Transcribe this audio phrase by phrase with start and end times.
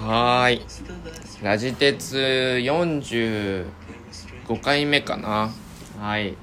[0.00, 0.62] はい。
[1.42, 3.66] ラジ鉄45
[4.62, 5.50] 回目かな。
[5.98, 6.30] はい。
[6.30, 6.38] 今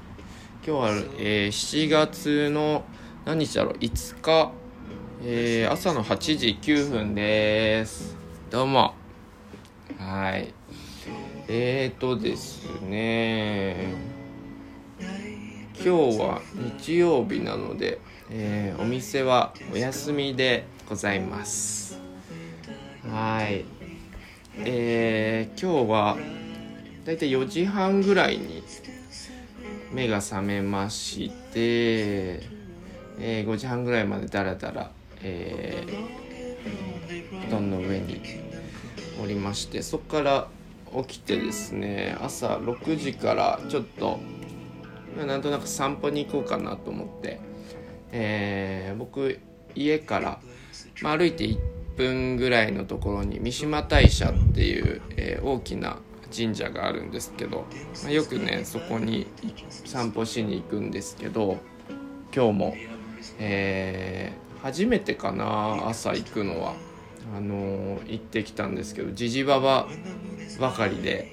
[0.64, 2.84] 日は、えー7月の
[3.24, 4.52] 何日だろう ?5 日、
[5.24, 8.14] えー朝の8時9分です。
[8.48, 8.94] どうも。
[9.98, 10.54] はい。
[11.48, 13.92] えーとですね。
[15.74, 16.40] 今日は
[16.78, 17.98] 日曜日なので、
[18.30, 21.97] えーお店はお休みでございます。
[23.10, 23.64] はい。
[24.58, 26.16] えー今日は
[27.04, 28.62] だいたい4時半ぐらいに
[29.92, 34.90] 目が覚めまして、えー5時半ぐらいまでだらだら、
[35.22, 38.20] えー布団の上に
[39.22, 40.48] おりましてそこから
[41.06, 44.18] 起きてですね朝6時からちょっと
[45.26, 47.40] なんとなく散歩に行こうかなと思って、
[48.12, 49.40] えー僕
[49.74, 50.40] 家から、
[51.02, 55.98] まあ、歩いて1分ぐらいのところに三島大社っていう、えー大きな
[56.34, 57.64] 神社があるんですけど、
[58.02, 59.26] まあよくねそこに
[59.86, 61.58] 散歩しに行くんですけど
[62.34, 62.76] 今日も、
[63.38, 66.74] えー初めてかな朝行くのは。
[67.36, 69.86] あのー行ってきたんですけどじじばば
[70.58, 71.30] ばかりで、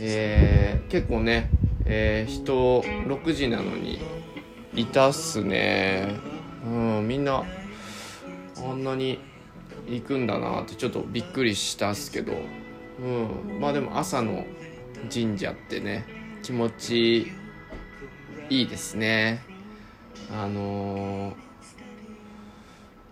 [0.00, 1.50] えー結構ね、
[1.86, 4.00] えー人6時なのに
[4.74, 6.14] いたっすね。
[6.64, 6.68] う
[7.02, 7.42] んみんな
[8.56, 9.13] あんなに
[9.86, 12.32] 行くんだなってちょっとびっくりしたっすけど。
[13.00, 13.60] うん。
[13.60, 14.44] まあでも朝の
[15.12, 16.06] 神社ってね
[16.42, 17.32] 気持ち
[18.50, 19.42] いいですね。
[20.32, 21.34] あのー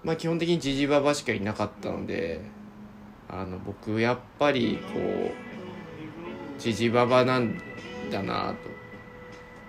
[0.05, 2.41] まあ基本的にジジババしかいなかったので
[3.29, 7.57] あの僕やっぱりこうジジババなん
[8.11, 8.55] だな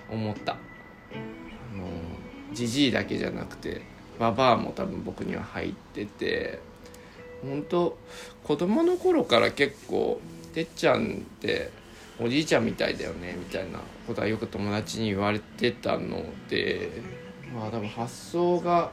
[0.09, 0.53] と思った。
[0.53, 0.55] あ
[1.77, 1.87] の
[2.53, 3.81] ジジイだけじゃなくて
[4.19, 6.72] ババアも多分僕には入ってて。
[7.43, 7.97] 本当
[8.43, 10.19] 子供の頃から結構
[10.53, 11.71] てっちゃんって
[12.19, 16.89] おじいちゃんみたいだよねみたいなことはよく友達に言われてたので
[17.53, 18.91] まあ多分発想が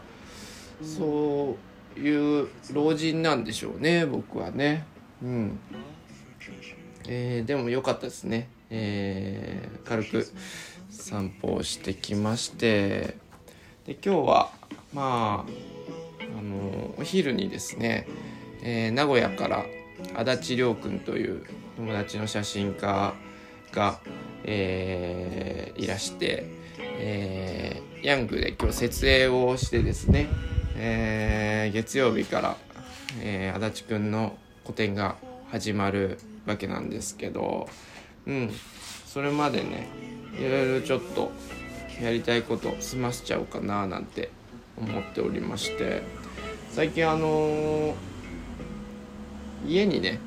[0.83, 1.56] そ
[1.97, 4.87] ういう老人なんでしょうね僕はね。
[5.22, 5.59] うん。
[7.09, 8.49] えーでも良かったですね。
[8.71, 10.27] えー軽く
[10.91, 13.16] 散歩をしてきまして。
[13.87, 14.50] で今日は
[14.94, 18.06] まああのお昼にですね、
[18.62, 19.65] えー名古屋から
[20.15, 21.44] 足立亮君という
[21.76, 23.15] 友達の写真家
[23.72, 24.00] が、
[24.44, 26.44] えーいらして、
[26.78, 30.28] えーヤングで今日設営をしてですね、
[30.76, 32.56] えー月曜日から、
[33.22, 35.16] えー足立くんの個展が
[35.50, 37.69] 始まるわけなんですけど
[38.27, 38.50] うん
[39.06, 39.88] それまでね
[40.38, 41.31] いろいろちょっと
[42.00, 44.31] やりたいこと済ませちゃおうかななんて
[44.78, 46.03] 思っておりまして
[46.71, 48.09] 最近あのー
[49.66, 50.21] 家にね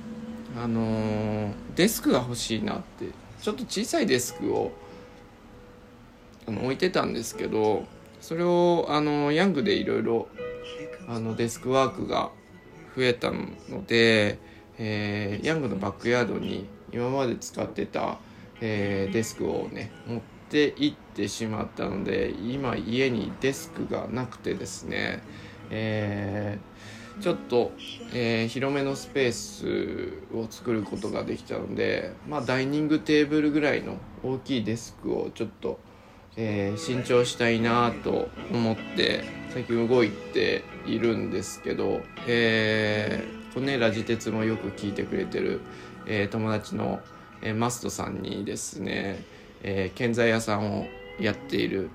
[0.58, 3.08] あのーデスクが欲しいなって
[3.42, 4.72] ちょっと小さいデスクを
[6.48, 7.86] あの置いてたんですけど
[8.22, 10.28] それをあのヤングでいろいろ
[11.08, 12.32] あのデスクワークが
[12.96, 14.38] 増えたので、
[14.78, 18.20] えーヤングのバックヤードに今まで使ってた、
[18.62, 25.24] えーデスクをね持って行ってしまったので今家にデスクがなくてですね、
[25.72, 27.72] えーちょっと、
[28.14, 35.80] えー広めのスペースを作ることができたので、まあ、ダイニングテーブルぐらいの大きいデスクをちょっと、
[36.36, 45.62] えー新調したいなと思って最近動いているんですけど、えーこのねラジ鉄もよく聞いてくれてる、
[46.08, 47.00] えー友達の、
[47.42, 49.24] えーマストさんにですね、
[49.62, 50.86] えー建材屋さんを
[51.20, 51.90] やっている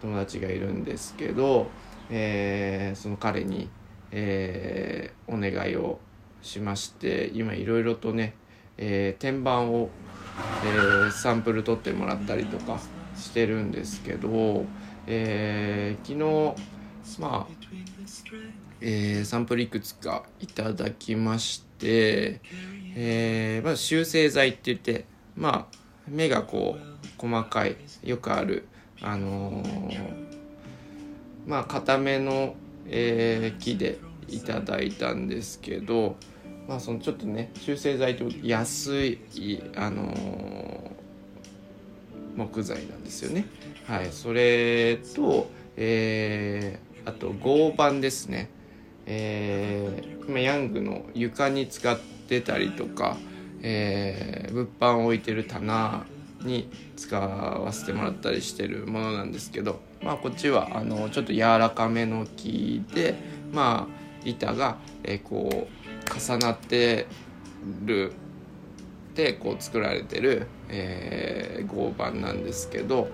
[0.00, 1.68] 友達がいるんですけど、
[2.10, 3.68] えーその彼に、
[4.12, 5.98] えーお願いを
[6.42, 8.34] しまして今いろいろとね、
[8.76, 9.88] えー天板を、
[10.64, 12.78] えーサンプル取ってもらったりとか
[13.16, 14.64] してるんですけど、
[15.06, 17.52] えー昨日まあ、
[18.80, 22.40] えーサンプルいくつかいただきまして、
[22.94, 25.76] えーまず修正剤って言ってまあ
[26.08, 28.66] 目がこう細かいよくある
[29.00, 30.32] あのー
[31.46, 32.54] まあ固めの、
[32.86, 33.98] えー木で
[34.28, 36.16] いただいたんですけど
[36.68, 39.18] まあそのちょっとね修正剤と安い
[39.76, 40.92] あのー
[42.36, 43.44] 木材なんですよね。
[43.84, 48.48] はいそれとえーあと合板ですね。
[49.06, 51.98] えーヤングの床に使っ
[52.28, 53.16] てたりとか、
[53.62, 56.06] えー物販を置いてる棚
[56.42, 63.14] に使わせてもらったりしてるものなんですけどまあこっちはあのちょっと柔らかめの木で
[63.52, 65.82] まあ板が、えーこう
[66.18, 67.06] 重なって
[67.84, 68.12] る。
[69.14, 73.08] でこう作られてる、えー、合板なんですけど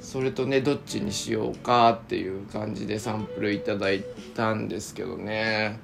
[0.00, 4.04] それとねどっちにしようかっていう感じでサンプルいただい
[4.34, 5.80] たんですけどね。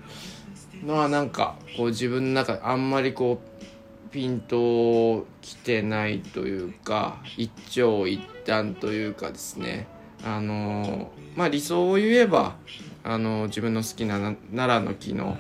[0.85, 9.87] まあなんかこう自分の中であんまりこうピンときてないというか一長一短というかですね。
[10.23, 12.57] あのまあ理想を言えば
[13.03, 14.19] あの自分の好きな
[14.55, 15.39] 奈良の木の、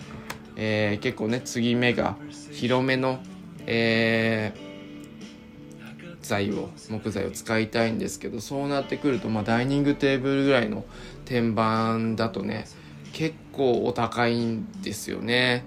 [0.56, 2.16] えー、結構ね継ぎ目が
[2.52, 3.20] 広めの、
[3.66, 10.84] えー、材を木材を使いたいんですけどそうなってくると、まあ、ダイニングテーブルぐらいの
[11.24, 12.66] 天板だとね
[13.12, 15.66] 結構お高いんですよね。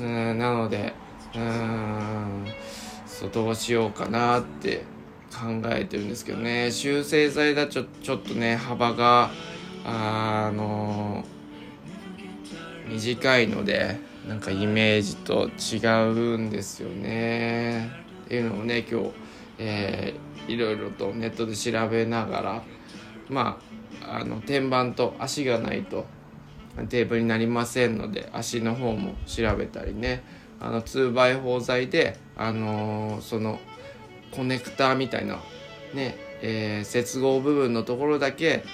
[0.00, 0.94] うんなので
[1.34, 2.46] うん
[3.06, 4.84] そうどうしようかなって
[5.32, 9.30] 考えてるんですけどね修正剤だとちょっとね幅が
[9.84, 11.24] あの
[12.88, 15.78] 短いのでなんかイメージと違
[16.10, 17.90] うんですよね。
[18.26, 19.10] っていうのをね今日、
[19.58, 22.62] えー、いろいろとネットで調べながら
[23.28, 23.60] ま
[24.02, 26.06] ああの天板と足がないと
[26.88, 30.22] テーブルになりませんので足の方も調べたりね。
[30.60, 33.60] あの 2x4 材で、あのー、その
[34.32, 35.36] コネクターみたいな
[35.94, 38.64] ね、えー、接合部分のところだけ、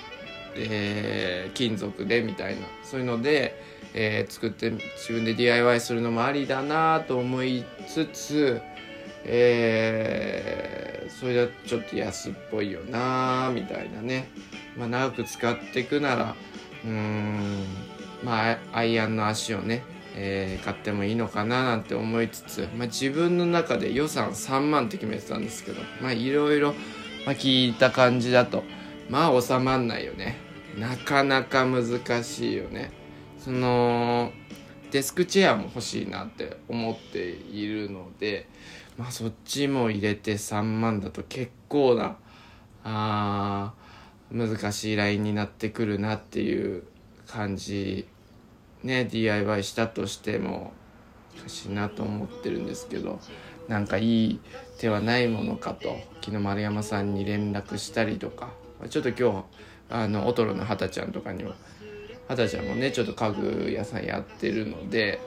[0.57, 2.63] えー、金属でみたいな。
[2.83, 3.61] そういうので、
[3.95, 8.61] えー、作って自分で DIY するのもありだなと思いつつ、
[9.25, 14.29] えー、それだとちょっと安っぽいよなみたいなね、
[14.77, 16.35] まあ、長く使っていくなら
[16.85, 17.65] うん
[18.25, 19.83] まあアイアンの足をね
[20.17, 26.73] えー、買ってもいいのかななんて思いつつ、まあ、自分の中で予算3万って決めてたんですけどまあいろいろ、
[27.27, 28.63] まあ、聞いた感じだと
[29.11, 30.44] まあ収まんないよね
[30.79, 31.85] なかなか難
[32.25, 32.91] しいよね。
[33.39, 34.33] その
[34.91, 38.49] デスクチェアも欲しいなって思っているので
[38.97, 42.17] まあそっちも入れて3万だと結構な
[42.85, 43.75] あ
[44.31, 46.85] 難しいラインになってくるなっていう
[47.27, 48.07] 感じ
[48.83, 50.73] ね DIY したとしても
[51.39, 53.19] おかしいなと思ってるんですけど
[53.69, 54.41] なんかいい
[54.79, 58.51] 手はないものかと昨日丸山さんに連絡したりとか
[58.89, 59.45] ちょっと今日
[59.91, 61.55] あのオトロのはたちゃんとかにも。
[62.27, 65.21] はたちゃんもねちょっと家具屋さんやってるので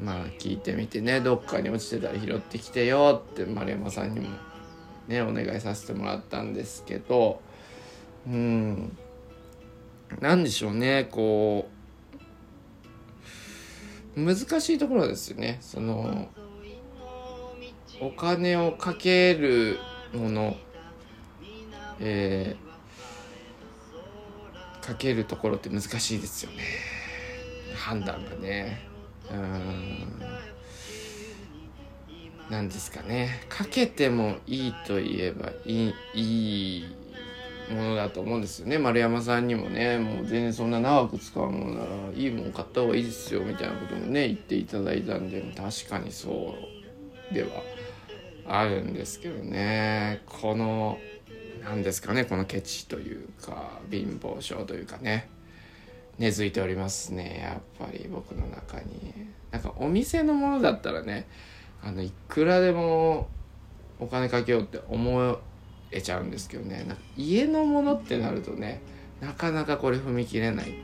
[0.00, 4.28] まあ聞いてみてねどっかに落ちてたら拾ってきてよって丸山さんにも
[5.08, 7.40] ねお願いさせてもらったんですけど
[8.26, 8.96] うん。
[10.20, 11.68] 何でしょうねこ
[14.16, 15.58] う難しいところですよね。
[15.60, 16.28] その
[18.00, 19.78] お金をかける
[20.12, 20.56] もの
[22.00, 22.63] えー、
[24.84, 26.58] かけるところって難しいですよね。
[27.74, 28.86] 判断がね。
[29.30, 30.20] うん。
[32.50, 33.46] なんですかね。
[33.48, 36.84] かけてもいいと言えばいいいい
[37.72, 38.76] ものだと思うんですよね。
[38.76, 46.54] 丸山さんにもねもう全然そんな長く使うものならいいもの買った方がいいですよみたいなこともね言っていただいたんで確かにそ
[47.30, 47.48] うでは
[48.46, 50.20] あるんですけどね。
[50.26, 50.98] この
[51.64, 55.28] 何ですかねこのケチというか貧乏症というかね。
[56.16, 59.12] 根付いておりますねやっぱり僕の中に。
[59.50, 61.26] なんかお店のものだったらね
[61.82, 63.28] あのいくらでも
[63.98, 65.38] お金かけようって思
[65.90, 66.86] 得ちゃうんですけどね。
[67.16, 68.80] 家のものってなるとね
[69.20, 70.82] なかなかこれ踏み切れないってい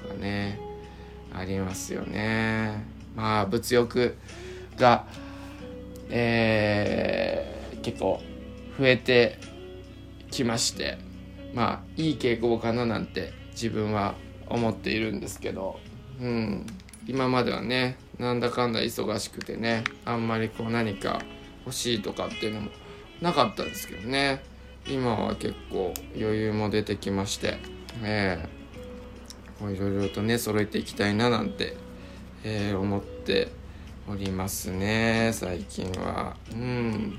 [0.00, 0.58] うのがね
[1.32, 2.84] ありますよね。
[3.14, 4.16] まあ物欲
[4.76, 5.06] が
[6.08, 8.20] えー、結構
[8.78, 9.38] 増えて
[10.36, 10.98] きまして
[11.54, 14.14] まあいい傾向かななんて自分は
[14.48, 15.78] 思っているんですけど
[16.20, 16.66] うん。
[17.08, 21.22] 今まではねなんだかんだ忙しくてねあんまりこう何か
[21.64, 22.70] 欲しいとかっていうのも
[23.20, 24.42] なかったんですけどね。
[24.88, 27.58] 今は結構余裕も出てきまして
[28.04, 31.76] えー、いろいろとね揃えていきたいななんて、
[32.44, 33.48] えー、思って
[34.08, 36.36] おりますね最近は。
[36.52, 37.18] うん。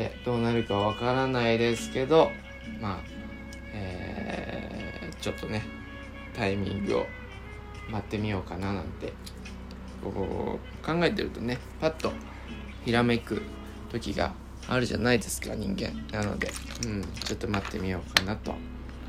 [0.00, 2.30] でどうなるかわからないですけど
[2.80, 3.00] まあ
[3.74, 5.62] えー、ちょっとね
[6.34, 7.06] タイミングを
[7.90, 9.12] 待ってみようかななんて
[10.02, 12.12] こう考えてるとねパッと
[12.86, 13.42] ひらめく
[13.90, 14.32] 時が
[14.68, 15.90] あるじゃないですか人間。
[16.12, 16.50] なので、
[16.84, 18.54] うん、ちょっと待ってみようかなと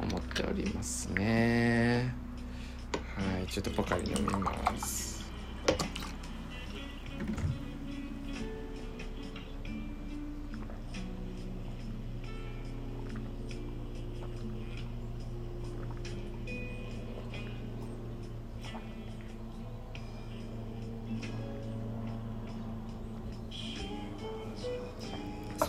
[0.02, 2.14] 思っておりますね。
[3.16, 5.24] はいちょっとポカリ飲みます。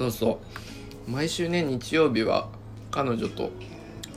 [0.02, 0.40] そうそ
[1.06, 1.10] う。
[1.10, 2.48] 毎週ね日曜日は
[2.90, 3.50] 彼女と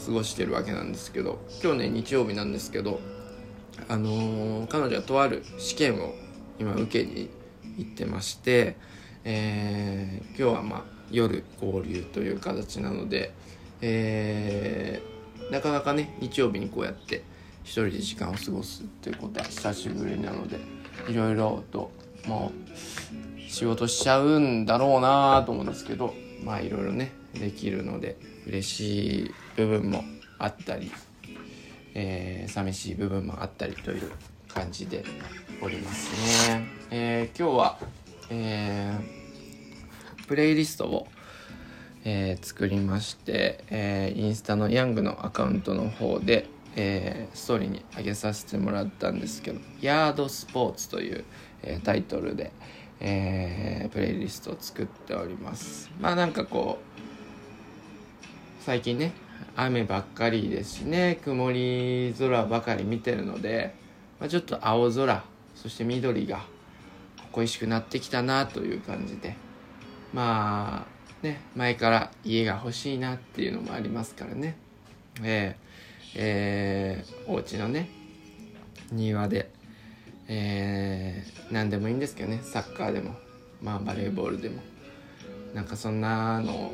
[0.04, 3.00] 過ごしてるわけなんですけど今日ね日曜日なんですけど
[3.88, 6.14] あのー、彼女はとある試験を
[6.60, 7.30] 今受けに
[7.78, 8.78] 行ってまして、
[9.24, 13.32] えー、今日はまあ夜合流という形なので、
[13.82, 17.24] えー、なかなかね日曜日にこうやって
[17.64, 20.60] 一人で時間を過ごすっていうことは久しぶりなので
[21.08, 21.92] いろいろと
[22.28, 30.04] もう仕事しちゃうんだろうなと思うんですけどまあいろいろねできるので嬉しい部分も
[30.38, 30.92] あったり、
[31.94, 34.12] えー、寂しい部分もあったりという
[34.48, 35.04] 感じで
[35.62, 36.68] おりますね。
[36.92, 37.78] えー、今日は、
[38.30, 41.08] えー、プレイリストを、
[42.04, 51.26] えー、作りまして、えー、インスタのヤングのアカウントの方で、えー、ストーリーに上げさせてもらったんですけど「ヤードスポーツ」という、
[51.64, 52.52] えー、タイトルで、
[53.00, 55.92] えー、プレイリストを作っております。
[56.00, 59.14] まあなんかこう最近ね
[59.56, 63.76] 雨ばっかりですしね曇り空ばかり見てるので、
[64.20, 65.24] まあ、ちょっと青空
[65.56, 66.42] そして緑が
[67.32, 69.36] 恋しくなってきたなという感じで
[70.14, 74.58] まあね前から家が欲しいなっていうのもありますからね。
[75.24, 77.90] えー、えー、お家のね
[78.92, 79.52] 庭で
[80.28, 82.40] えー、何でもいいんですけどね。
[82.44, 83.16] サッカーでも
[83.62, 84.62] まあバレーボールでも。
[85.54, 86.74] なんかそんなのを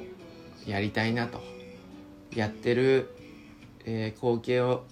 [0.65, 1.41] やりたいなと。
[2.35, 3.13] やってる、
[3.85, 4.85] えー、光景を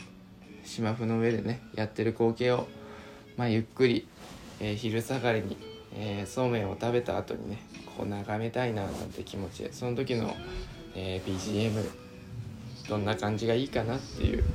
[0.66, 2.68] 芝生の上でねやってる光景を、
[3.38, 4.08] まあ、ゆっくり、
[4.60, 5.58] えー、昼下がりに、
[5.96, 7.60] えー、そうめんを食べた後にね
[7.98, 9.74] こう眺めたいななんて気持ちで。
[9.74, 10.36] その時の、
[10.96, 11.90] え、BGM
[12.90, 14.48] どんな感じがいいかなっていうこ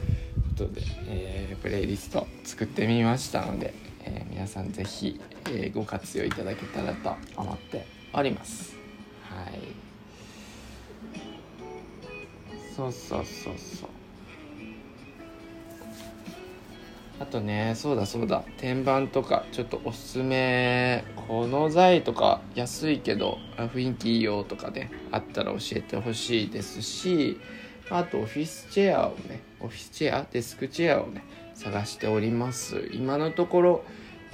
[0.56, 8.76] とで、え、プレイリスト作ってみましたので、えー、皆さん是非、えー、ご活用いただけたらと思っております。
[9.23, 9.58] はい。
[12.76, 13.88] そうそうそうそう。
[17.20, 18.44] あとねそうだそうだ。
[18.58, 21.04] 天板とかちょっとおすすめ。
[21.26, 27.38] この材とか安いけど雰囲気いいよとかねあったら教えてほしいですし
[27.88, 32.90] あとオフィスチェアをねオフィスチェアデスクチェアをね探しております。
[32.92, 33.84] 今のところ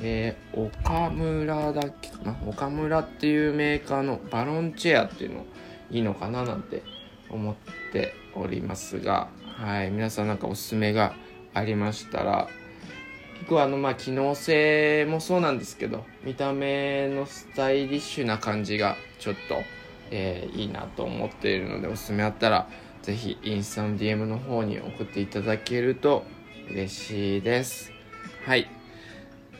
[0.02, 2.36] えー、岡村だっけかな？
[2.46, 5.44] 岡村っていうメーカーのバロンチェアっていうの
[5.90, 6.82] いいのかななんて
[7.28, 7.54] 思っ
[7.92, 11.14] ておりますが、はい、皆さんなんかおすすめが
[11.52, 12.48] ありましたら
[13.40, 19.62] 結構あのまあ機能性もそうなんですけど見た目のスタイリッシュな感じがちょっと、
[20.10, 22.68] えー、いいなと思っているのでおすすめあったら
[23.02, 26.24] 是非インスタの DM の方に送っていただけると
[26.70, 27.92] 嬉しいです
[28.44, 28.68] はい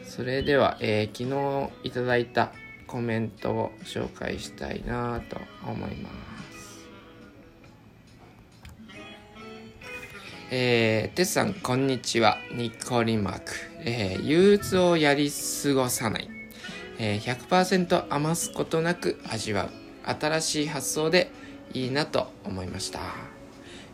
[0.03, 1.29] それでは、えー、昨
[1.83, 2.51] 日いただいた
[2.87, 6.31] コメントを紹介したいなと思います
[10.53, 12.37] えー、テスさん、こんにちは。
[12.53, 13.53] ニコリマーク。
[13.85, 16.29] えー、憂鬱をやり過ごさない。
[16.99, 19.69] えー、100%余すことなく味わう。
[20.03, 21.31] 新しい発想で
[21.73, 22.99] いいなと思いました。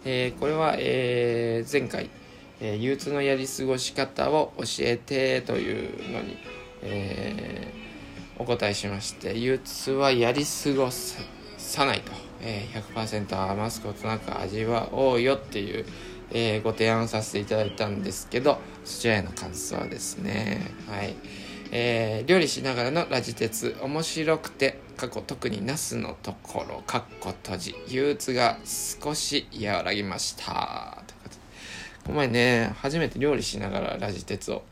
[0.04, 2.10] えー、これは、えー、前回、
[2.60, 6.38] えー、憂鬱のやり過ごし方を教えてというのに、
[6.82, 12.12] えー、お答えしまして、憂鬱はやり過ごさないと。
[12.42, 15.86] えー、100%余すことなく味わおうよっていう、
[16.32, 20.72] えー、ご提案をさせていただいたんですけど、そちらへの感想ですね。
[20.88, 21.16] はい。
[21.72, 30.97] えー、料理しながらのラジ鉄、面白くて、過去特にナスのところ、かっこ閉じ、憂鬱が少し和らぎました。
[32.08, 34.64] こ、の前ね、初めて料理しながらラジ鉄を、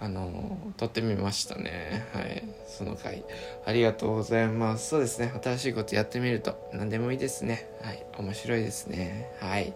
[0.00, 2.06] あの、撮ってみましたね。
[2.12, 2.44] はい。
[2.66, 3.24] その回。
[3.64, 4.90] ありがとうございます。
[4.90, 5.32] そうですね。
[5.42, 7.66] 新しいことやってみると何でもいいですね。
[7.80, 8.04] はい。
[8.18, 9.30] 面白いですね。
[9.40, 9.72] はい。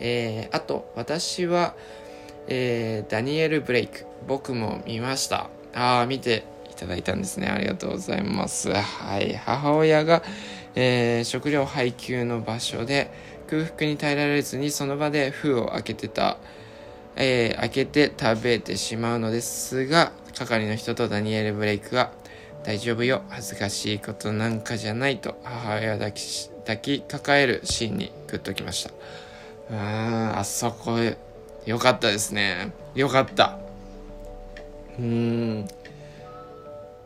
[0.00, 1.76] えー、あと、私は、
[2.48, 4.06] えー、ダニエル・ブレイク。
[4.26, 5.50] 僕も見ました。
[5.72, 7.46] ああ、見ていただいたんですね。
[7.46, 8.72] ありがとうございます。
[8.72, 9.34] はい。
[9.36, 10.24] 母親が、
[10.74, 13.12] えー、食料配給の場所で
[13.50, 16.38] 空腹に耐えられずにその場で封を開けてた、
[17.16, 22.12] えー、開けて食べてしまうのですが、係の人とダニエル・ブレイクが、
[22.62, 28.92] 大丈夫よ、恥ずかしいことなんかじゃないと母親抱き抱きかかえるシーンにグッときました。
[29.70, 30.98] うん、あそこ、
[31.66, 32.72] よかったですね。
[32.94, 33.58] よかった。
[34.96, 35.66] うん。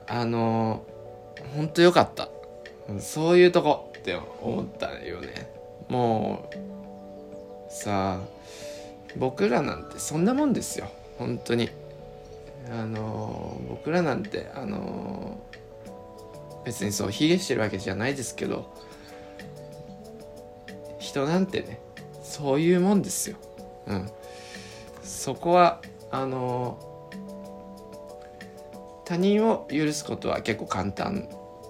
[0.07, 0.85] あの、
[1.57, 2.29] ほんとよかった。
[2.99, 5.54] そういうとこって思ったよね。
[5.89, 8.29] もう、さあ、
[9.17, 10.89] 僕らなんてそんなもんですよ。
[11.19, 11.71] 本当に。
[12.71, 15.39] あの、僕らなんて、あの、
[16.65, 18.73] 別にそう、卑下してるわけじゃないですけど、
[21.15, 21.79] 人なんてね
[22.23, 23.37] そういうもんですよ
[23.87, 24.11] うん
[25.03, 26.79] そこはあの
[29.05, 31.29] 他人を許すことは結構簡単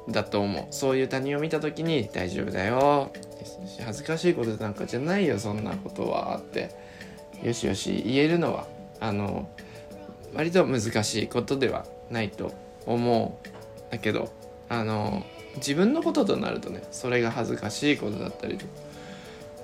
[0.08, 3.10] だと思うそういう他人を見た時に大丈夫だよ
[3.84, 6.70] 恥ずかしいことなんかじゃないよそんなことはって
[7.42, 8.66] よしよし言えるのは
[9.00, 9.48] あの
[10.34, 12.52] 割と難しいことではないと
[12.86, 14.32] 思うだけど
[14.68, 15.24] あの
[15.56, 18.66] 自分のこととなるとねそれが恥ずかしいことだったりと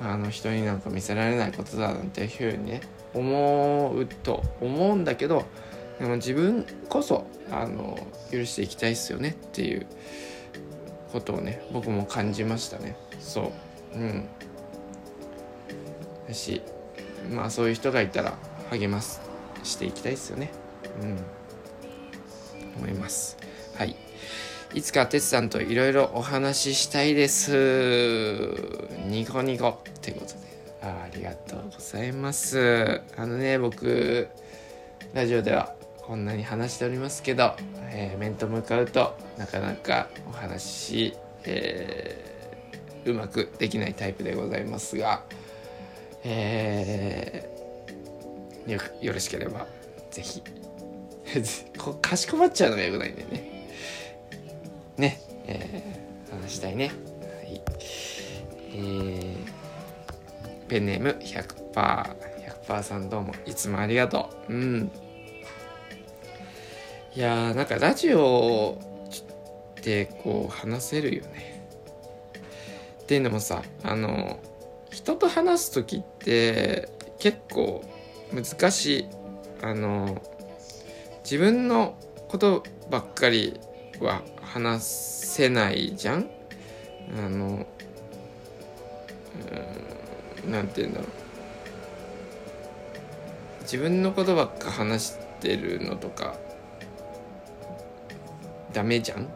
[0.01, 2.81] あの人になんか見せられないことだなんていうふうにね
[3.13, 5.45] 思うと思うんだけど
[5.99, 7.99] でも自分こそあの
[8.31, 9.87] 許していきたいっすよねっていう
[11.13, 12.97] ことをね僕も感じましたね。
[13.19, 13.70] そう。
[13.95, 14.29] うん。
[16.29, 16.63] だし
[17.31, 18.35] まあそういう人がいたら
[18.71, 19.21] 励ます
[19.63, 20.51] していきたいっすよね。
[21.03, 21.19] うん。
[22.77, 23.37] 思います。
[23.77, 23.97] はい。
[24.73, 28.55] いつかてつさんといろいろお話ししたいです。
[29.07, 30.51] ニコニコってことで。
[30.83, 33.03] あありがとうございます。
[33.17, 34.29] あのね僕
[35.13, 37.55] ラジオではこんなに話しておりますけど、
[37.91, 42.30] えー、面と向かうとなかなかお話し、えー、
[43.05, 45.25] うまくできないタイプでございますが、
[46.25, 49.67] えー、よろしければ
[50.11, 50.43] ぜひ
[52.03, 53.69] かしこまっちゃうのがよくないんだよね。
[54.97, 56.87] ね、えー、話したいね。
[56.87, 56.93] は
[57.49, 57.63] い。
[58.73, 59.37] えー、
[60.69, 62.31] ペンネーム 100%100%
[62.67, 64.53] 100%さんどうもいつもありがとう。
[64.53, 64.91] うん。
[67.15, 68.79] いやーなんかラジオ
[69.79, 71.50] ってこう話せるよね。
[73.11, 74.39] っていうのもさあの
[74.93, 76.89] 人と話す時って
[77.19, 77.85] 結構
[78.33, 79.07] 難しい。
[79.63, 80.23] あの
[81.25, 83.59] 自分のことばっかり
[83.99, 86.31] は話せないじゃん。
[87.19, 87.67] あの
[90.45, 91.09] うんなんて言うんだろう。
[93.63, 96.37] 自分のことばっか話してるのとか
[98.73, 99.27] ダメじゃん？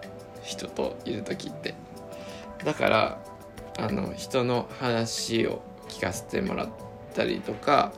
[0.45, 1.75] 人といる時って。
[2.65, 3.24] だから
[3.79, 6.69] あの人の話を聞かせてもらっ
[7.15, 7.93] たりとか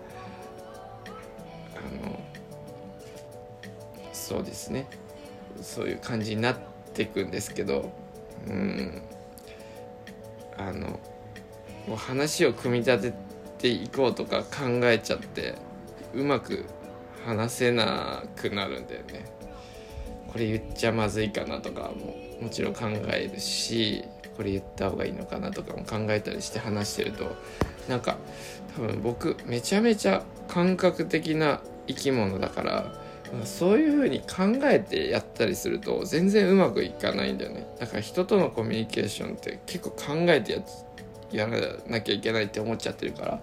[1.74, 2.18] あの
[4.12, 4.86] そうですね
[5.60, 6.56] そういう感じになっ
[6.94, 7.92] ていくんですけど
[8.46, 9.02] うん
[10.56, 10.98] あの
[11.86, 13.26] もう話を組み立て
[13.58, 15.54] ていこうとか考えちゃって
[16.14, 16.64] うまく
[17.24, 19.24] 話せなくなるんだよね。
[20.28, 24.04] これ言っちゃまずいかなとかももちろん考えるし
[24.36, 27.36] これ言った方がいいのかなとかも考えたりして話してると
[27.88, 28.16] なんか
[28.76, 32.92] 多分僕めちゃめちゃ感覚的な生き物だから
[33.44, 40.58] そういう風に考えてやったりすると全然うまくいかないんだよねだから人とのコミュニケーションって結構考えてや
[41.32, 43.40] やらなきゃいけないって思っちゃってるから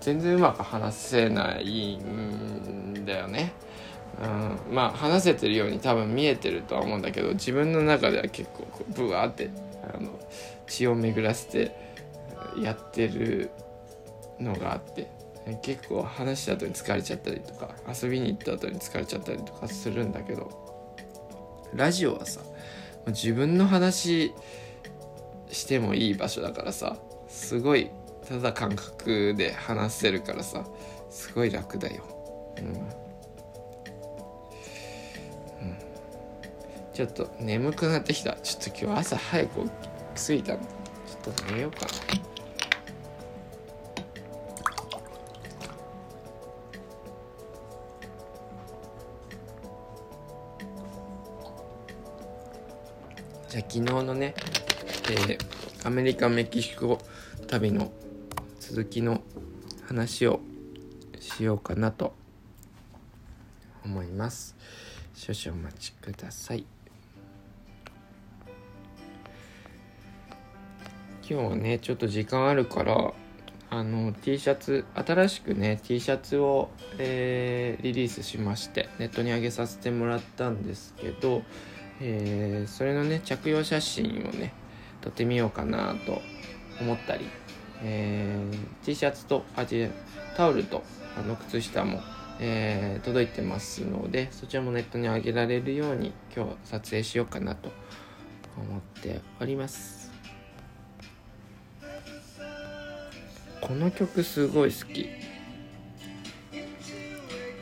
[0.00, 3.52] 全然うまく話せないんだよね。
[4.20, 9.50] うん、まあ話せてるように多分見えてるとは思うんだけど自分の中では結構こうブワーって
[9.82, 10.10] あの
[10.66, 11.74] 血を巡らせて
[12.58, 13.50] やってる
[14.38, 15.08] のがあって
[15.62, 20.96] 結構話した後に疲れちゃったりとか遊びに行った後に疲れちゃったりとかするんだけど
[21.74, 22.40] ラジオはさ
[23.08, 24.32] 自分の話
[25.50, 26.96] してもいい場所だからさ
[27.28, 27.90] すごい
[28.28, 30.64] ただ感覚で話せるからさ
[31.10, 32.04] すごい楽だよ。
[32.58, 32.99] うん
[36.92, 38.34] ちょっと眠くなってきた。
[38.34, 39.70] ちょっと今日朝早く
[40.14, 41.88] 着いたんでちょっと寝ようかな。
[53.48, 54.34] じゃあ昨日のね、
[55.10, 55.38] えー、
[55.84, 56.98] アメリカメキシコ
[57.48, 57.90] 旅の
[58.60, 59.22] 続きの
[59.86, 60.40] 話を
[61.18, 62.14] しようかなと
[63.84, 64.54] 思います。
[65.14, 66.64] 少々お待ちください。
[71.30, 73.12] 今日はねちょっと時間あるから
[73.70, 81.44] あの T シャツ新しくね T シャツを、えー、リリースしましてネットに上げさせてもらったんですけど、
[82.00, 84.52] えー、それのね着用写真をね
[85.02, 86.20] 撮ってみようかなと
[86.80, 87.26] 思ったり、
[87.84, 89.64] えー、T シャツとあ
[90.36, 90.82] タオルと
[91.16, 92.00] あの靴下も、
[92.40, 97.70] えー、届いてますのでそちらもネットに上げられるように今日撮影しようかなと
[98.56, 99.99] 思っております。
[103.60, 105.08] この曲すごい好き。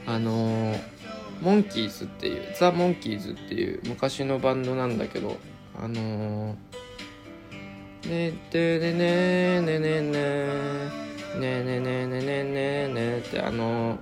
[0.06, 0.74] あの、
[1.40, 5.36] モンキーズっていうザ・モンキーズっていう昔のバンドなんだけど
[5.80, 10.78] あのー、ねてねねねねね
[11.38, 13.98] ねねねねねねねってあの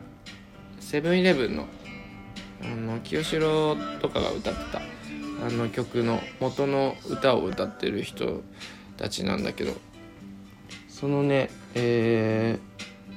[0.80, 1.66] セブンイレブンの
[2.62, 4.80] あの清志郎とかが歌ってた
[5.46, 8.42] あの曲の元の歌を歌ってる人
[8.96, 9.74] たちなんだけど
[10.88, 12.58] そのねえ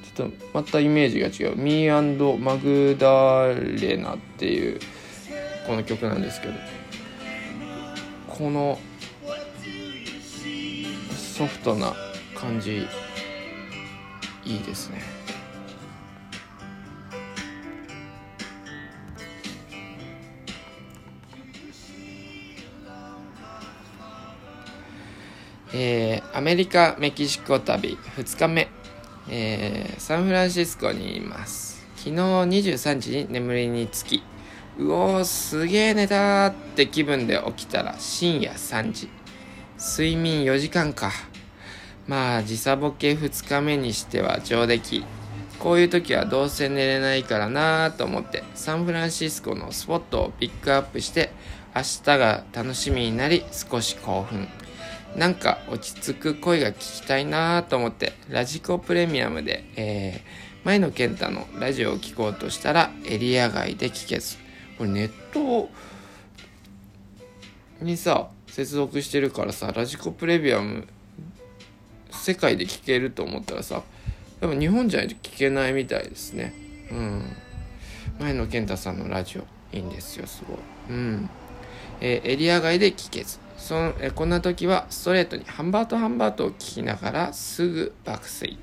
[0.01, 1.89] ー、ちょっとまたイメージが違う「Me&
[2.37, 4.79] マグダレナ」っていう
[5.65, 6.53] この曲なんですけど
[8.27, 8.77] この
[11.15, 11.93] ソフトな
[12.35, 12.85] 感じ
[14.43, 15.01] いいですね。
[25.73, 28.69] えー、アメリカメキシコ旅2日目、
[29.29, 31.85] えー、サンフランシスコにいます。
[31.97, 34.23] 昨日23時に眠りにつき
[34.79, 39.09] うおーすげえ寝たって気分で起きたら深夜3時。
[39.77, 41.11] 睡眠4時間か。
[42.07, 45.05] まあ時差ボケ2日目にしては上出来。
[45.59, 51.31] こういう時はどうせ寝れないからなーと思ってサンフランシスコのスポットをピックアップして
[51.75, 54.47] 明日が楽しみになり少し興奮。
[55.15, 64.37] なんか落ち着く声が聞きたいなと思ってラジコプレミアムで、えー、前野健太のラジオを聴こうとしたらエリア外で聞けず。
[64.77, 65.69] これネット
[67.81, 70.87] にさ接続してるからさラジコプレミアム
[72.11, 73.83] 世界で聞けると思ったらさ
[74.39, 76.53] でも日本じゃないと聞けないみたいですね。
[76.91, 77.35] うん。
[78.19, 79.41] 前野健太さんのラジオ
[79.75, 80.57] いいんですよすごい。
[80.89, 81.29] うん。
[82.01, 83.39] えー、エリア外で聞けず。
[83.59, 88.57] そのえこんな時はストレートにハンバートハンバートを聞きながらすぐ爆睡。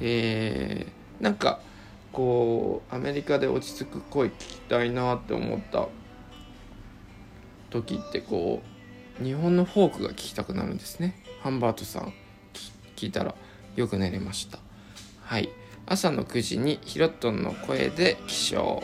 [0.00, 1.60] えー、なんか
[2.12, 5.88] こうアメリカで落ち着く声聞きたいなって思った
[7.70, 8.62] 時ってこ
[9.20, 11.22] う日本のフォークが聞きたくなるんですね。
[11.42, 12.12] ハンバートさん
[12.96, 13.34] 聞いたら
[13.76, 14.58] よく寝れました。
[15.22, 15.48] はい。
[15.86, 18.82] 朝の9時にヒロットンの声で起床。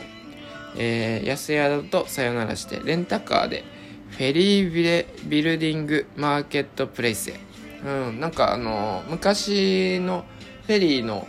[0.75, 3.63] えー、安宿とさよならしてレンタカーで
[4.13, 7.39] フェリービレビルディングマーケットプレイスへ。
[7.83, 10.23] うん、なんかあの、昔の
[10.67, 11.27] フェリーの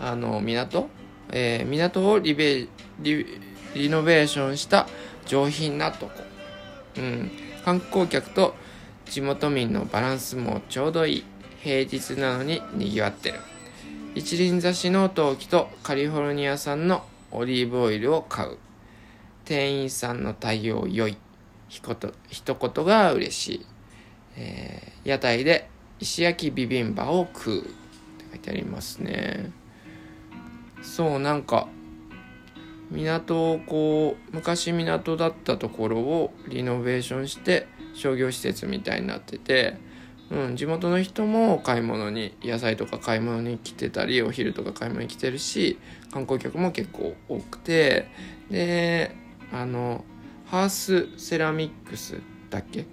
[0.00, 0.88] あの港、
[1.30, 2.66] えー、港をリベ
[3.00, 3.26] リ
[3.74, 4.88] リノベーションした
[5.26, 6.12] 上品なとこ。
[6.96, 7.30] うん、
[7.64, 8.54] 観光客と
[9.06, 11.24] 地元民のバランスもちょうどいい。
[11.60, 13.38] 平日なのに賑わってる。
[14.16, 18.58] 一輪挿しの陶器とカリフォルニア産のオリーブオイルを買う。
[19.44, 21.16] 店員さんの対応良い。
[21.74, 23.66] ひこと一言が嬉しい、
[24.36, 27.70] えー、屋台で石焼きビビンバを食うって
[28.30, 29.50] 書いてありますね。
[30.82, 31.66] そうなんか
[32.92, 39.76] 港をこう昔港だったところをリノベーションして商業施設みたいになってて、
[40.30, 45.80] うん、地元の人も買い物に野菜とか買い物に来てたりお昼とか買い物に来てるし
[46.12, 48.06] 観光客も結構多くて
[48.48, 49.16] で
[49.52, 50.04] あの
[50.54, 52.86] ハースセラミックスだっけ？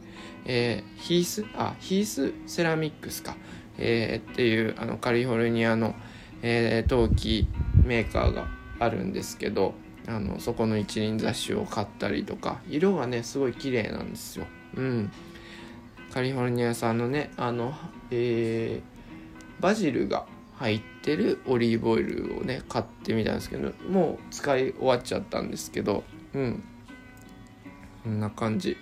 [0.46, 1.46] えー、ヒース？
[1.56, 3.36] あヒースセラミックスか、
[3.78, 5.94] えー、っていうあのカリフォルニアの、
[6.42, 7.48] えー、陶器
[7.86, 8.48] メーカーが
[8.80, 9.76] あるんですけど
[10.08, 12.62] あのそこの一輪雑誌を買ったりとか。
[12.68, 14.48] 色がねすごい綺麗なんですよ。
[14.76, 15.12] うん。
[16.12, 17.76] カリフォルニア産のねあの
[18.10, 26.64] えー、バジルが入ってるオリーブオイルをね買ってみたんですけどもう使い終わっちゃったんですけどうん。
[28.04, 28.78] こんな感じ。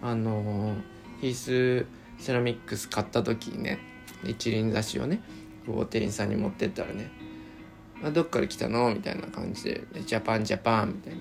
[0.00, 0.74] あの
[1.20, 1.86] ヒース
[2.18, 3.78] セラミックス買った時にね
[4.24, 5.22] 一輪挿しをね
[5.64, 7.10] こう店員さんに持ってったらね
[8.02, 11.14] 「あどっから来たの?」みたいな感じで「ジャパンジャパン」みたい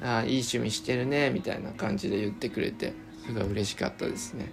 [0.00, 2.92] な「あいい趣味してるね」みたいな感じで言ってくれて
[3.26, 4.50] すごい嬉しかったですね。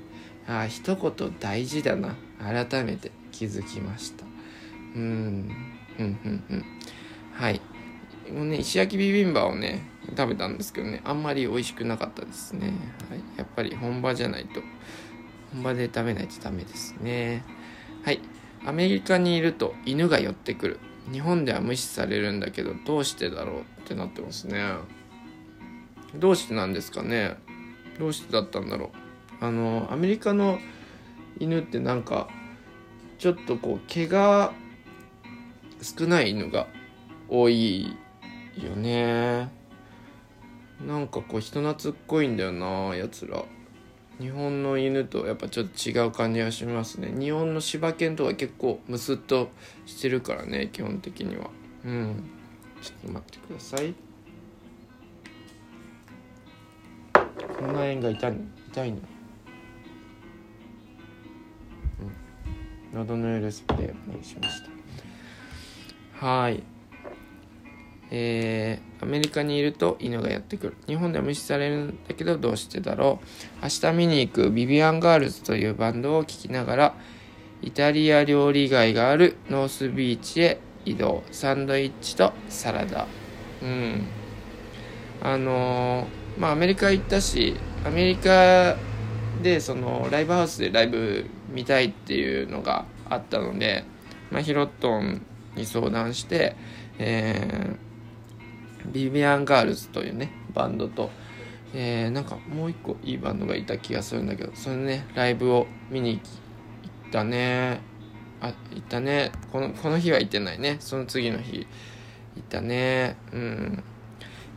[0.48, 2.16] あ一言大事だな。
[2.40, 4.26] 改めて気づきました。
[4.96, 5.52] うん
[6.00, 6.66] うんうんうん。
[7.34, 7.62] はい。
[8.32, 12.74] もうね石焼きビビンバをね食べたんですけどねあんまり美味しくなかったですね、
[13.10, 14.62] はい、やっぱり本場じゃないと
[15.56, 17.44] 本場で食べないとダメですね。
[18.04, 18.20] はい。
[18.66, 20.80] アメリカにいると犬が寄ってくる。
[21.12, 24.64] 日本では無視されるんだけどどうしてだろうってなってますね。
[26.16, 27.38] どうしてなんですかね。
[28.00, 28.92] どうしてだったんだろ
[29.42, 29.46] う。
[29.46, 30.60] あのアメリカの
[31.40, 32.28] 犬ってなんか
[33.18, 34.52] ちょっとこう毛が
[35.82, 36.68] 少ない犬が
[37.30, 37.96] 多い
[38.58, 39.50] よね。
[40.82, 43.44] なんかこう人懐っこいんだよなやつら。
[44.20, 47.14] 日本の犬とやっぱちょっと違う感じがしますね。
[47.18, 49.50] 日本の柴犬とか結構ムスッと
[49.86, 51.50] してるからね基本的には。
[51.86, 52.24] うん。
[52.82, 53.94] ちょっと待ってください。
[57.60, 58.38] こんな縁が痛い
[58.72, 58.98] 痛いの、
[62.94, 64.62] うん、喉のるスプレーをしまし
[66.20, 66.26] た。
[66.26, 66.64] はい。
[68.12, 70.78] えー、アメリカにいると犬がやってくる。
[70.88, 73.20] 日本では無視されるんだけどどうしてだろ
[73.62, 73.64] う。
[73.64, 76.96] 明日見に行くビビアンガールズというバンドを聴きながら
[77.62, 81.24] イタリア料理街があるノースビーチへ移動。
[81.32, 83.08] サンドイッチとサラダ。
[83.62, 84.06] うん。
[85.22, 88.76] あのー、まあアメリカ行ったしアメリカ
[89.42, 93.86] でそのライブハウスでライブ見たいっていうのがあったので、
[94.32, 95.22] まあ、ヒロットン
[95.56, 96.56] に相談して、
[97.00, 97.78] えー、
[98.92, 101.10] ビビアンガールズというねバンドと、
[101.74, 107.82] えー、なんかもう一個いいバンドがいた気がするんだけどそのねライブを見に行ったね。
[108.42, 109.32] あ行ったね。
[109.52, 110.78] このこの日は行ってないね。
[110.80, 111.66] その次の日
[112.36, 113.18] 行ったね。
[113.32, 113.84] うん。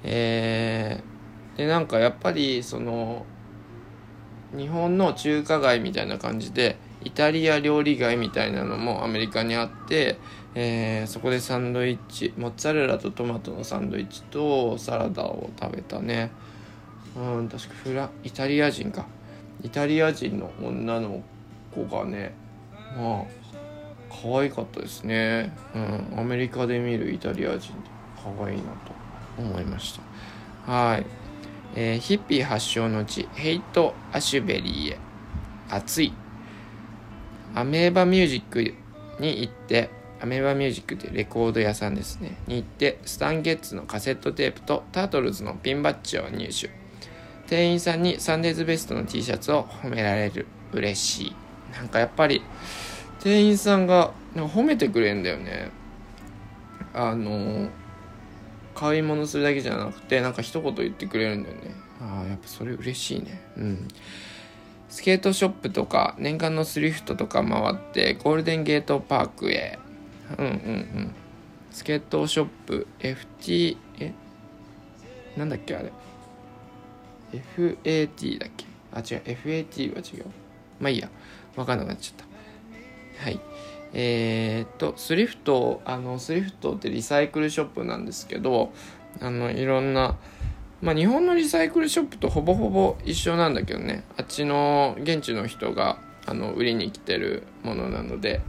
[0.05, 3.25] えー、でなんかやっぱりその
[4.57, 10.19] 日本の中華街みたいな感じでイタリア料理街みたいなのもアメリカにあって、
[10.61, 16.33] えー、そこでサンドイッチモッツァレラとトマトのサンドイッチとサラダを食べたね。
[17.17, 19.07] うん確かフライタリア人か。
[19.63, 21.23] イタリア人の女の
[21.73, 22.35] 子がね
[22.97, 23.25] まあ
[24.11, 25.53] 可愛かったですね。
[25.77, 28.93] うんアメリカで見るイタリア人で可愛いなと
[29.39, 29.97] 思いまし
[30.67, 30.73] た。
[30.73, 31.07] はい。
[31.77, 34.99] えー、ヒッピー発祥の地ヘイト・アシュベリーへ。
[35.71, 36.13] 熱い。
[37.55, 38.75] アメーバミュージック
[39.21, 42.37] に行ってアメーバミュージックってレコード屋さんですね。
[42.47, 46.71] に行ってスタンゲッツのカセットテープとタートルズのピンバッジを入手。
[47.47, 50.47] 店員さんにサンデーズベストの T シャツを褒められる。
[50.73, 51.37] 嬉しい。
[51.75, 52.43] なんかやっぱり
[53.21, 55.71] 店員さんが褒めてくれんだよね。
[56.95, 57.69] あの
[58.75, 61.75] 買い物するだけじゃなくてなんか一言言ってくれるんだよね。
[62.01, 63.41] ああやっぱそれ嬉しいね。
[63.57, 63.89] うん。
[64.89, 69.79] スケートショップとか年間のスリフトとか回ってゴールデンゲートパークへ
[70.37, 71.15] うんうんうん。
[71.71, 74.13] スケートショップ FT え？
[75.37, 75.93] なんだっけあれ
[77.33, 78.65] ？FAT だっけ？
[78.93, 79.23] あ違う。
[79.25, 80.27] FAT は違う。
[80.81, 81.09] まあいいや。
[81.57, 82.27] 分かんなくなっちゃっ
[83.19, 83.25] た。
[83.25, 83.41] はい。
[83.95, 88.73] えー、っとスリフトあのスリフトってリサイクルショップなんですけど
[89.21, 90.19] あのいろんな
[90.83, 94.05] まあ日本のリサイクルショップとほぼほぼ一緒なんだけどね。
[94.17, 98.41] あっちの現地の人があの売りに来てるものなので。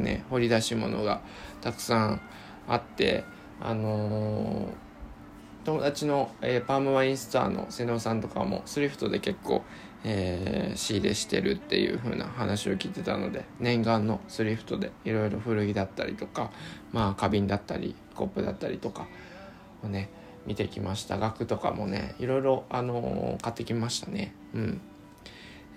[0.00, 1.20] ね掘り出し物が
[1.60, 2.20] たくさん
[2.68, 3.24] あって
[3.60, 9.62] あのー、友達の、えー、パームワインスターの瀬野さんとかもスリフトで結構
[10.02, 16.50] えー、仕入れしてるっていう風な話を聞いてたので念願のスリフトでいろいろ古着だったりとか
[16.90, 19.06] まあ花瓶だったりコップだったりとか
[19.84, 20.08] をね
[20.46, 21.18] 見てきました。
[21.18, 24.34] 額とかもねいろいろ、あの、買ってきましたね。
[24.54, 24.80] うん。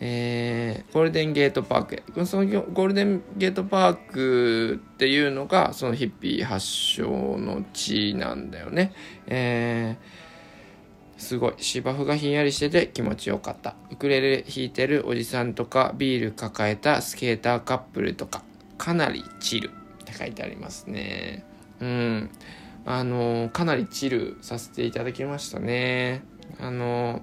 [0.05, 2.25] えー、ゴールデンゲートパーク。
[2.25, 8.91] そのゴールデンゲートパークっていうのがそのヒッピー発祥の地なんだよね。
[9.27, 10.23] えー
[11.15, 11.53] すごい。
[11.57, 13.75] 芝生がひんやりしてて気持ちよかった。
[13.91, 18.43] ウクレレ弾いてるおじさんとかビール抱えたスケーターカップルとか。
[18.77, 21.45] かなりチルって書いてありますね。
[21.79, 22.29] うん。
[22.85, 26.23] あのかなりチルさせていただきましたね。
[26.59, 27.21] あの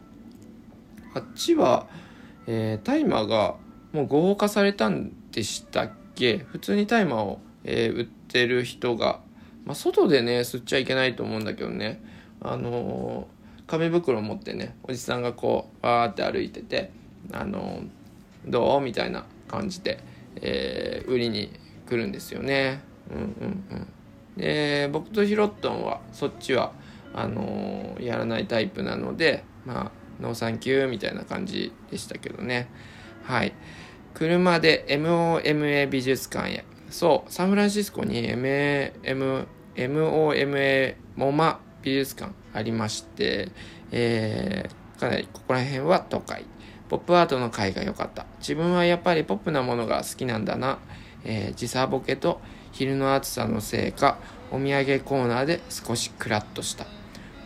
[1.12, 1.86] あっちは、
[2.52, 3.54] えー、タイマーが
[3.92, 6.38] もう合法化されたんでしたっけ？
[6.38, 9.20] 普通にタイマーを、えー、売ってる人が、
[9.64, 12.02] まあ、外でね吸っちゃいけないと思うんだけどね。
[12.40, 16.90] あのー紙袋を持ってねおじさんがこうわーって歩いてて
[17.30, 17.84] あの
[18.44, 18.80] どう？
[18.80, 20.00] みたいな感じで、
[20.42, 21.52] え、売りに
[21.88, 22.82] 来るんですよね。
[23.12, 23.86] うんうんうん、
[24.36, 26.72] で僕とヒロットンはそっちは
[27.14, 32.68] あの、やらないタイプなのでまあノーサンキューみたいな感じでしたけどね
[33.24, 33.52] はい
[34.14, 38.92] 車で MOMA 美術館へそうサンフランシスコに MA
[39.74, 43.48] MOMA モマ美術館ありまして、
[43.92, 46.44] えー、かなりここら辺は都会。
[46.88, 48.26] ポップアートの会が良かった。
[48.40, 50.78] 自分はやっぱりポップなものが好きなんだな。
[51.24, 52.40] えー、時差ボケと
[52.72, 54.18] 昼の暑さのせいか、
[54.50, 56.86] お土産コーナーで少しクラッとした。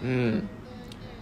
[0.03, 0.49] うん。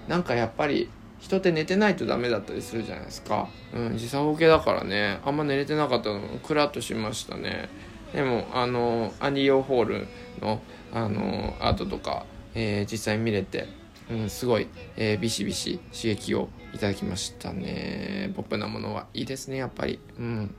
[0.09, 0.89] なんかやっぱり
[1.23, 3.49] 人って寝てないとダメだったりするじゃないですか。
[3.73, 7.69] うん、時差ボケだからね、あんま寝れてなかったのクラッとしましたね。
[8.13, 10.09] でも、あの、アンディ・オーホール
[10.41, 10.61] の、
[10.93, 13.69] あの、アートとか、えー、実際見れて、
[14.11, 18.33] うん、すごい、えー、ビシビシ刺激をいただきましたね。
[18.35, 20.01] ポップなものはいいですね、やっぱり。
[20.19, 20.53] うん。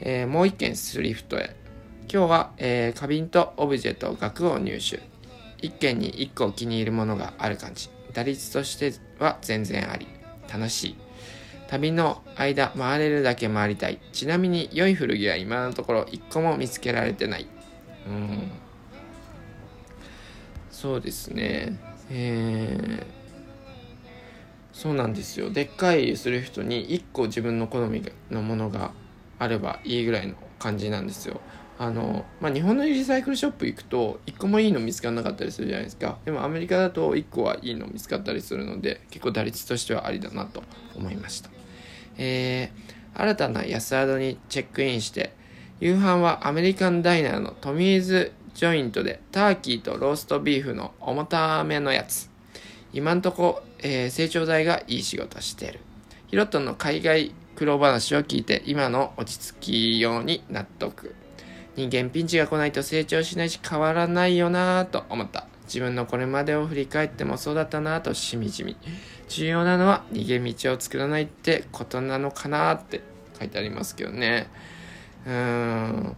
[0.00, 1.56] えー、もう一件スリフトへ。
[2.12, 5.00] 今日は、えー、花瓶とオブジェと額を入手。
[5.62, 7.88] 一件に一個気に入るものがある感じ。
[8.12, 10.06] 打率としては全然あり。
[10.52, 10.96] 楽しい。
[11.68, 13.98] 旅の間回れるだけ回りたい。
[14.12, 17.46] ちなみに良い古着は今のところ一個も見つけられてない。
[18.06, 18.50] うん。
[20.70, 21.78] そうですね。
[22.10, 23.06] えー、
[24.72, 25.48] そうなんですよ。
[25.48, 28.90] でっかいする人に1個自分の好みのものが
[29.38, 31.40] あればいいぐらいの感じなんですよ。
[31.82, 40.62] あの、まあ、日本のリサイクルショップ行くと1個もいいの見つからなかったりするじゃないですかでもアメリカだと1個はいいの見つかったりするので結構打率としてはありだなと
[40.94, 41.50] 思いました
[42.18, 45.32] えー、新たな安宿にチェックインして、
[45.80, 52.30] 夕飯はアメリカンダイナーのトミーズジョイントでターキーとローストビーフの重ためのやつ。
[52.92, 55.80] 今んとこ、えー、成長剤がいい仕事してる。
[56.28, 61.14] ヒロットの海外苦労話を聞いて今の落ち着きように納得。
[61.76, 65.46] 人間ピンチが来ないと成長しないし変わらないよなぁと思った。
[65.64, 68.76] 自分のこれまでを振り返ってもそうだったなぁとしみじみ。
[69.28, 73.00] 重要なのは逃げ道を作らないってことなのかなって
[73.38, 74.48] 書いてありますけどね。
[75.26, 76.16] うーん。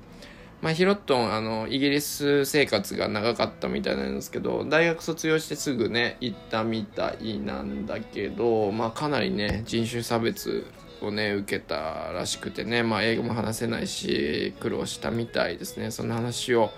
[0.60, 10.64] まあ、ヒロットン、あの、イギリス生活が長かったみたいなんですけど、大学卒業してすぐね、行ったみたいなんだけど、まあ、かなりね、人種差別
[11.06, 15.90] をね、受けたらしくてね、まあ、英語も話せないし、苦労したみたいですね。
[15.90, 16.70] そんな話を、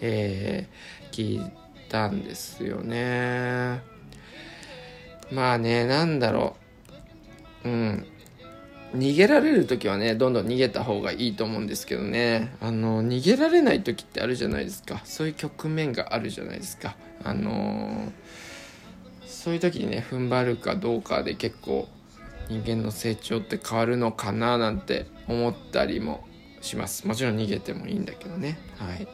[0.00, 1.50] えー、聞い
[1.88, 3.82] たんですよね。
[5.30, 6.56] まあね、なんだろ
[7.64, 7.68] う。
[7.68, 8.06] うん。
[8.94, 12.54] 逃げられる時はね、どんどん逃げた方がいいと思うんですけどね。
[12.60, 15.00] あの、逃げられない時ってあるじゃないですか。
[15.04, 16.96] そういう局面があるじゃないですか。
[17.24, 18.12] あの
[19.24, 21.88] そういう時にね、踏ん張るかどうかで結構
[22.52, 26.26] 人間の成長って変わるのかななんて思ったりも
[26.60, 27.06] します。
[27.06, 28.58] もちろん逃げてもいいんだけどね。
[28.76, 29.08] はい。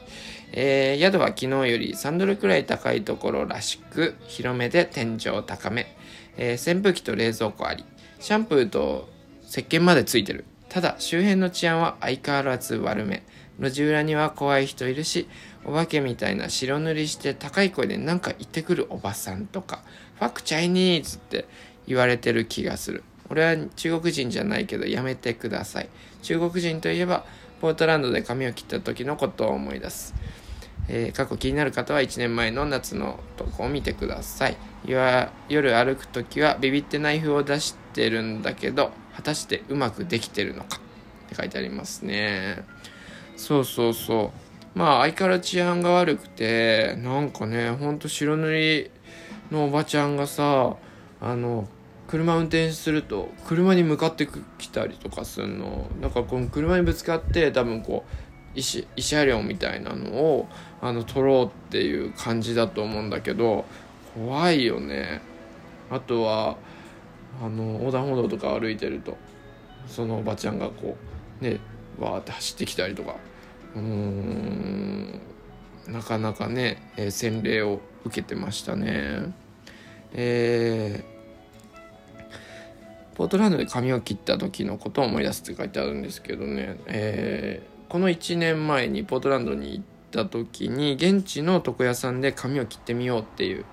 [0.51, 5.95] えー、宿は昨日より3ドルくらい高いところらしく、広めで天井高め。
[6.37, 7.85] えー、扇風機と冷蔵庫あり、
[8.19, 9.09] シャンプーと
[9.47, 10.45] 石鹸までついてる。
[10.67, 13.23] ただ、周辺の治安は相変わらず悪め。
[13.59, 15.27] 路地裏には怖い人いるし、
[15.65, 19.83] お化けみたいな白塗りして高い声でなんか言ってくるおばさんとか、
[20.15, 21.45] ファクチャイニーズって
[21.87, 23.03] 言われてる気がする。
[23.29, 25.89] 俺は中国人じゃないけどやめてください。
[26.21, 27.25] 中国人といえば、
[27.61, 30.15] ポートランドで髪を切った時のことを思い出す。
[30.87, 34.57] えー、過去気になる方は1年前の夏の投稿を見てください。
[34.85, 40.77] 夜歩く時はビビってナイフを出してるんだけど、果たしてうまくできてるのか
[41.25, 42.63] って書いてありますね。
[43.37, 44.31] そうそうそ
[44.75, 44.77] う。
[44.77, 48.91] まあ相変わらず治安が悪くて、なんかね、ほんと白塗り
[49.51, 50.75] のおばちゃんがさ、
[51.21, 51.67] あの、
[52.09, 55.87] 車運転すると車に向かってきたりとかするの。
[56.01, 58.03] なんかこの車にぶつかって多分こ
[58.55, 60.47] う慰謝料みたいなのを
[60.81, 63.65] あの取ろうっていう感じだと思うんだけど
[64.15, 65.21] 怖いよね。
[65.91, 66.57] あとは
[67.43, 69.15] あの横断歩道とか歩いてると
[69.85, 70.97] そのおばちゃんがこ
[71.41, 71.59] うね
[71.99, 73.17] わーって走ってきたりとか。
[73.75, 75.21] うん
[75.87, 79.31] なかなかね、えー、洗礼を受けてましたね。
[80.13, 81.18] えー
[83.19, 93.65] ポートランドで髪を切った時のことを思い出すって書いてあるんですけどね、えー、この1年前にポートランドに行った時に現地の床屋さんで髪を切ってみようっていう、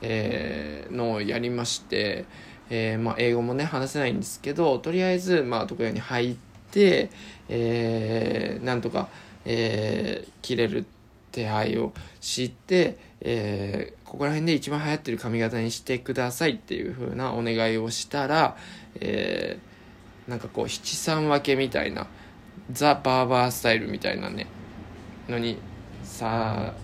[0.00, 2.24] えー、のをやりまして、
[2.70, 6.36] えー、まあ、英語もね話せないんですけどとりあえず、まあ、床屋に入っ
[6.70, 7.10] て、
[7.50, 9.08] えー、なんとか、
[9.44, 10.86] え切れる
[11.30, 18.56] 手配をして、えー、ここら辺で一番流行ってる髪型にしてくださいっていう風なお願いをしたら、
[19.00, 22.06] えー、なんかこう七三分けみたいな
[22.70, 24.46] ザ・バーバースタイルみたいなね
[25.28, 25.58] のに
[26.02, 26.74] さ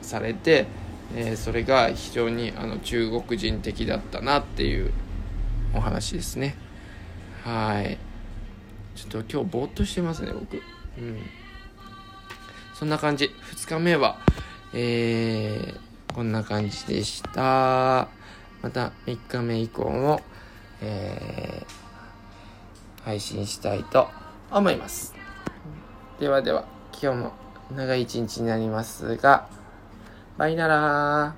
[0.00, 0.66] されて、
[1.14, 4.92] えー、それが非常にあの中国人的だったなっていう
[5.74, 6.56] お話ですね。
[7.44, 7.98] はい。
[8.94, 10.56] ちょっと今日ぼーっとしてますね僕。
[10.98, 11.22] うん。
[12.74, 13.30] そんな感じ。
[13.54, 14.18] 2日目は
[14.74, 18.08] えー、こんな感じでした。
[18.62, 20.22] また3日目以降も
[20.82, 24.08] えー、配信したいと
[24.50, 25.14] 思います。
[26.18, 27.32] ではでは、今日も
[27.74, 29.48] 長い一日になりますが、
[30.36, 31.34] バイなら